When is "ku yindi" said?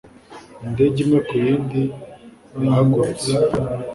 1.27-1.81